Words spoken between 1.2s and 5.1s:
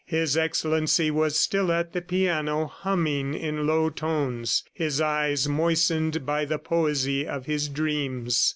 still at the piano humming in low tones, his